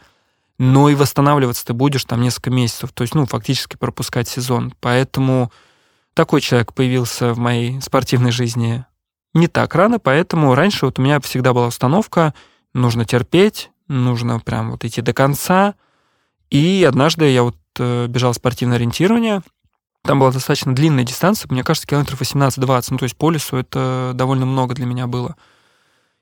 Но 0.57 0.89
и 0.89 0.95
восстанавливаться 0.95 1.65
ты 1.65 1.73
будешь 1.73 2.03
там 2.05 2.21
несколько 2.21 2.49
месяцев, 2.49 2.91
то 2.91 3.03
есть, 3.03 3.13
ну, 3.13 3.25
фактически 3.25 3.77
пропускать 3.77 4.27
сезон. 4.27 4.73
Поэтому 4.79 5.51
такой 6.15 6.41
человек 6.41 6.73
появился 6.73 7.33
в 7.33 7.37
моей 7.37 7.79
спортивной 7.79 8.31
жизни 8.31 8.83
не 9.35 9.47
так 9.47 9.75
рано, 9.75 9.99
поэтому 9.99 10.55
раньше 10.55 10.87
вот 10.87 10.97
у 10.97 11.01
меня 11.03 11.19
всегда 11.21 11.53
была 11.53 11.67
установка, 11.67 12.33
нужно 12.73 13.05
терпеть, 13.05 13.69
нужно 13.87 14.39
прям 14.39 14.71
вот 14.71 14.83
идти 14.83 15.01
до 15.01 15.13
конца. 15.13 15.75
И 16.49 16.83
однажды 16.87 17.29
я 17.29 17.43
вот 17.43 17.55
бежал 17.79 18.33
спортивное 18.33 18.77
ориентирование. 18.77 19.41
Там 20.03 20.19
была 20.19 20.31
достаточно 20.31 20.73
длинная 20.73 21.03
дистанция, 21.03 21.49
мне 21.51 21.63
кажется, 21.63 21.87
километров 21.87 22.21
18-20. 22.21 22.87
Ну, 22.91 22.97
то 22.97 23.03
есть 23.03 23.17
по 23.17 23.29
лесу 23.29 23.57
это 23.57 24.11
довольно 24.13 24.45
много 24.45 24.73
для 24.73 24.85
меня 24.85 25.07
было. 25.07 25.35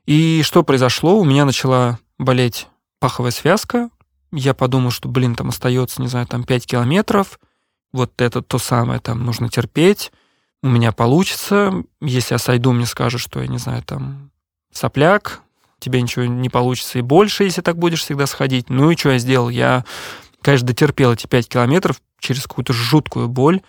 И 0.05 0.41
что 0.43 0.63
произошло? 0.63 1.19
У 1.19 1.23
меня 1.23 1.45
начала 1.45 1.99
болеть 2.17 2.67
паховая 2.99 3.31
связка. 3.31 3.89
Я 4.31 4.53
подумал, 4.53 4.91
что, 4.91 5.07
блин, 5.07 5.35
там 5.35 5.49
остается, 5.49 6.01
не 6.01 6.07
знаю, 6.07 6.27
там 6.27 6.43
5 6.43 6.65
километров. 6.65 7.39
Вот 7.93 8.19
это 8.21 8.41
то 8.41 8.57
самое, 8.57 8.99
там 8.99 9.23
нужно 9.23 9.49
терпеть. 9.49 10.11
У 10.63 10.67
меня 10.67 10.91
получится. 10.91 11.83
Если 12.01 12.33
я 12.33 12.39
сойду, 12.39 12.71
мне 12.71 12.85
скажут, 12.85 13.21
что 13.21 13.41
я, 13.41 13.47
не 13.47 13.57
знаю, 13.59 13.83
там 13.83 14.31
сопляк, 14.71 15.41
тебе 15.79 16.01
ничего 16.01 16.25
не 16.25 16.49
получится 16.49 16.99
и 16.99 17.01
больше, 17.01 17.43
если 17.43 17.61
так 17.61 17.77
будешь 17.77 18.01
всегда 18.01 18.25
сходить. 18.25 18.69
Ну 18.69 18.89
и 18.89 18.97
что 18.97 19.11
я 19.11 19.19
сделал? 19.19 19.49
Я 19.49 19.85
конечно, 20.45 20.67
дотерпел 20.67 21.13
эти 21.13 21.25
5 21.25 21.49
километров 21.49 21.99
через 22.19 22.43
какую-то 22.43 22.71
жуткую 22.71 23.27
боль. 23.27 23.61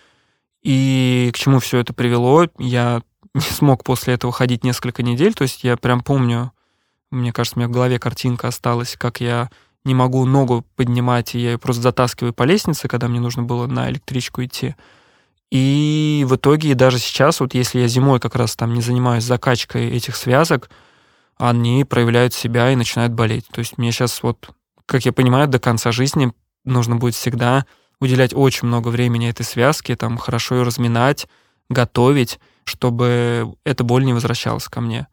И 0.62 1.30
к 1.32 1.38
чему 1.38 1.58
все 1.58 1.78
это 1.78 1.94
привело? 1.94 2.48
Я 2.58 3.00
не 3.34 3.40
смог 3.40 3.82
после 3.82 4.14
этого 4.14 4.30
ходить 4.30 4.62
несколько 4.62 5.02
недель. 5.02 5.32
То 5.32 5.42
есть 5.42 5.64
я 5.64 5.78
прям 5.78 6.02
помню, 6.02 6.52
мне 7.10 7.32
кажется, 7.32 7.58
у 7.58 7.60
меня 7.60 7.68
в 7.68 7.72
голове 7.72 7.98
картинка 7.98 8.48
осталась, 8.48 8.94
как 8.98 9.22
я 9.22 9.48
не 9.84 9.94
могу 9.94 10.26
ногу 10.26 10.66
поднимать, 10.74 11.34
и 11.34 11.38
я 11.38 11.52
ее 11.52 11.58
просто 11.58 11.80
затаскиваю 11.80 12.34
по 12.34 12.42
лестнице, 12.42 12.88
когда 12.88 13.08
мне 13.08 13.20
нужно 13.20 13.44
было 13.44 13.66
на 13.66 13.88
электричку 13.88 14.44
идти. 14.44 14.74
И 15.50 16.26
в 16.28 16.36
итоге 16.36 16.74
даже 16.74 16.98
сейчас, 16.98 17.40
вот 17.40 17.54
если 17.54 17.78
я 17.78 17.88
зимой 17.88 18.20
как 18.20 18.34
раз 18.34 18.54
там 18.54 18.74
не 18.74 18.82
занимаюсь 18.82 19.24
закачкой 19.24 19.88
этих 19.90 20.14
связок, 20.16 20.68
они 21.38 21.84
проявляют 21.84 22.34
себя 22.34 22.70
и 22.70 22.76
начинают 22.76 23.14
болеть. 23.14 23.46
То 23.48 23.60
есть 23.60 23.78
мне 23.78 23.92
сейчас 23.92 24.22
вот, 24.22 24.50
как 24.84 25.06
я 25.06 25.12
понимаю, 25.12 25.48
до 25.48 25.58
конца 25.58 25.90
жизни 25.92 26.32
нужно 26.66 26.96
будет 26.96 27.14
всегда 27.14 27.64
уделять 28.00 28.34
очень 28.34 28.68
много 28.68 28.88
времени 28.88 29.28
этой 29.28 29.44
связке, 29.44 29.96
там 29.96 30.18
хорошо 30.18 30.56
ее 30.56 30.62
разминать, 30.62 31.26
готовить, 31.70 32.38
чтобы 32.64 33.54
эта 33.64 33.84
боль 33.84 34.04
не 34.04 34.12
возвращалась 34.12 34.68
ко 34.68 34.80
мне. 34.80 35.06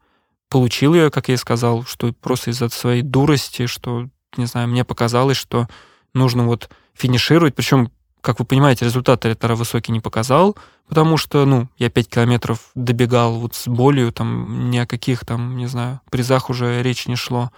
Получил 0.50 0.94
ее, 0.94 1.10
как 1.10 1.28
я 1.28 1.34
и 1.34 1.38
сказал, 1.38 1.84
что 1.84 2.12
просто 2.12 2.50
из-за 2.50 2.68
своей 2.68 3.02
дурости, 3.02 3.66
что, 3.66 4.08
не 4.36 4.46
знаю, 4.46 4.68
мне 4.68 4.84
показалось, 4.84 5.38
что 5.38 5.68
нужно 6.12 6.44
вот 6.44 6.68
финишировать, 6.94 7.54
причем 7.54 7.90
как 8.24 8.38
вы 8.38 8.46
понимаете, 8.46 8.86
результат 8.86 9.26
Ретара 9.26 9.54
высокий 9.54 9.92
не 9.92 10.00
показал, 10.00 10.56
потому 10.88 11.18
что, 11.18 11.44
ну, 11.44 11.68
я 11.76 11.90
5 11.90 12.08
километров 12.08 12.70
добегал 12.74 13.34
вот 13.38 13.54
с 13.54 13.68
болью, 13.68 14.12
там 14.12 14.70
ни 14.70 14.78
о 14.78 14.86
каких 14.86 15.26
там, 15.26 15.58
не 15.58 15.66
знаю, 15.66 16.00
призах 16.10 16.48
уже 16.48 16.82
речи 16.82 17.06
не 17.06 17.16
шло. 17.16 17.50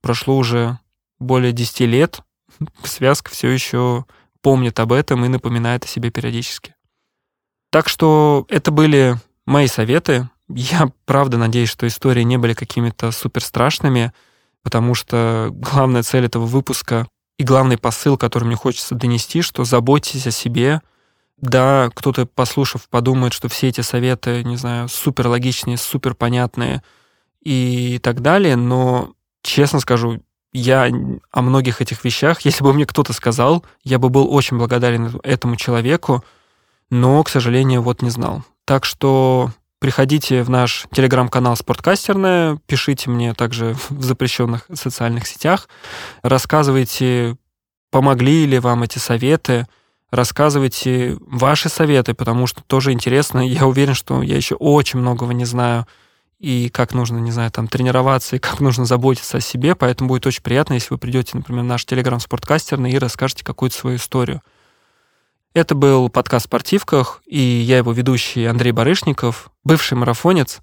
Прошло 0.00 0.36
уже 0.36 0.80
более 1.20 1.52
10 1.52 1.80
лет, 1.82 2.22
связка 2.84 3.30
все 3.30 3.48
еще 3.50 4.04
помнит 4.40 4.78
об 4.80 4.92
этом 4.92 5.24
и 5.24 5.28
напоминает 5.28 5.84
о 5.84 5.88
себе 5.88 6.10
периодически. 6.10 6.74
Так 7.70 7.88
что 7.88 8.46
это 8.48 8.70
были 8.70 9.16
мои 9.46 9.66
советы. 9.66 10.28
Я 10.48 10.90
правда 11.06 11.38
надеюсь, 11.38 11.70
что 11.70 11.86
истории 11.86 12.22
не 12.22 12.36
были 12.36 12.52
какими-то 12.52 13.10
супер 13.12 13.42
страшными, 13.42 14.12
потому 14.62 14.94
что 14.94 15.48
главная 15.52 16.02
цель 16.02 16.26
этого 16.26 16.44
выпуска 16.44 17.06
и 17.38 17.44
главный 17.44 17.78
посыл, 17.78 18.18
который 18.18 18.44
мне 18.44 18.56
хочется 18.56 18.94
донести, 18.94 19.42
что 19.42 19.64
заботьтесь 19.64 20.26
о 20.26 20.30
себе. 20.30 20.82
Да, 21.38 21.90
кто-то, 21.94 22.26
послушав, 22.26 22.88
подумает, 22.88 23.32
что 23.32 23.48
все 23.48 23.68
эти 23.68 23.80
советы, 23.80 24.44
не 24.44 24.56
знаю, 24.56 24.88
супер 24.88 25.26
логичные, 25.26 25.76
супер 25.76 26.14
понятные 26.14 26.82
и 27.40 27.98
так 27.98 28.20
далее, 28.20 28.54
но, 28.54 29.14
честно 29.42 29.80
скажу, 29.80 30.22
я 30.52 30.90
о 31.30 31.42
многих 31.42 31.80
этих 31.80 32.04
вещах, 32.04 32.42
если 32.42 32.62
бы 32.62 32.72
мне 32.72 32.86
кто-то 32.86 33.12
сказал, 33.12 33.64
я 33.84 33.98
бы 33.98 34.08
был 34.08 34.32
очень 34.32 34.58
благодарен 34.58 35.20
этому 35.22 35.56
человеку, 35.56 36.24
но, 36.90 37.22
к 37.22 37.28
сожалению, 37.28 37.82
вот 37.82 38.02
не 38.02 38.10
знал. 38.10 38.42
Так 38.64 38.84
что 38.84 39.50
Приходите 39.82 40.44
в 40.44 40.48
наш 40.48 40.86
телеграм-канал 40.92 41.56
«Спорткастерная», 41.56 42.56
пишите 42.66 43.10
мне 43.10 43.34
также 43.34 43.74
в 43.90 44.00
запрещенных 44.00 44.64
социальных 44.72 45.26
сетях, 45.26 45.68
рассказывайте, 46.22 47.36
помогли 47.90 48.46
ли 48.46 48.60
вам 48.60 48.84
эти 48.84 48.98
советы, 48.98 49.66
рассказывайте 50.12 51.16
ваши 51.26 51.68
советы, 51.68 52.14
потому 52.14 52.46
что 52.46 52.62
тоже 52.62 52.92
интересно. 52.92 53.40
Я 53.40 53.66
уверен, 53.66 53.94
что 53.94 54.22
я 54.22 54.36
еще 54.36 54.54
очень 54.54 55.00
многого 55.00 55.34
не 55.34 55.46
знаю, 55.46 55.88
и 56.42 56.68
как 56.70 56.92
нужно, 56.92 57.18
не 57.18 57.30
знаю, 57.30 57.52
там, 57.52 57.68
тренироваться, 57.68 58.34
и 58.34 58.40
как 58.40 58.58
нужно 58.58 58.84
заботиться 58.84 59.38
о 59.38 59.40
себе, 59.40 59.76
поэтому 59.76 60.08
будет 60.08 60.26
очень 60.26 60.42
приятно, 60.42 60.74
если 60.74 60.88
вы 60.90 60.98
придете, 60.98 61.36
например, 61.36 61.62
в 61.62 61.66
наш 61.66 61.84
телеграм 61.86 62.18
«Спорткастерный» 62.18 62.90
и 62.90 62.98
расскажете 62.98 63.44
какую-то 63.44 63.76
свою 63.76 63.96
историю. 63.96 64.42
Это 65.54 65.76
был 65.76 66.08
подкаст 66.08 66.46
«Спортивках», 66.46 67.22
и 67.26 67.38
я 67.38 67.76
его 67.76 67.92
ведущий 67.92 68.44
Андрей 68.46 68.72
Барышников, 68.72 69.52
бывший 69.62 69.94
марафонец. 69.94 70.58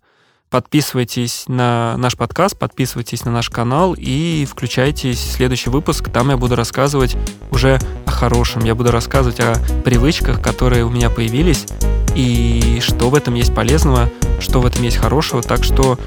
Подписывайтесь 0.50 1.44
на 1.48 1.96
наш 1.98 2.18
подкаст, 2.18 2.58
подписывайтесь 2.58 3.24
на 3.24 3.29
наш 3.29 3.51
канал 3.51 3.96
и 3.96 4.48
включайтесь 4.50 5.20
в 5.20 5.31
следующий 5.33 5.70
выпуск. 5.70 6.09
Там 6.12 6.31
я 6.31 6.38
буду 6.38 6.55
рассказывать 6.55 7.16
уже 7.51 7.79
о 8.07 8.09
хорошем. 8.09 8.64
Я 8.64 8.74
буду 8.74 8.90
рассказывать 8.90 9.40
о 9.40 9.53
привычках, 9.85 10.42
которые 10.42 10.85
у 10.85 10.90
меня 10.90 11.12
появились, 11.12 11.68
и 12.16 12.79
что 12.81 13.12
в 13.12 13.16
этом 13.16 13.35
есть 13.35 13.53
полезного, 13.53 14.09
что 14.40 14.59
в 14.59 14.66
этом 14.66 14.81
есть 14.81 14.98
хорошего. 14.98 15.44
Так 15.44 15.64
что 15.64 16.00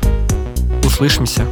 услышимся. 0.85 1.47